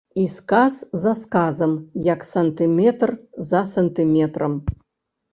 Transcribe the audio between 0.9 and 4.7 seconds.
за сказам, як сантыметр за сантыметрам.